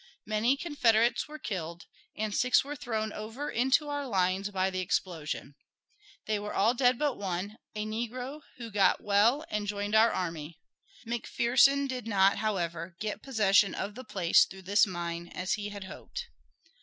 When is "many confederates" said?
0.25-1.27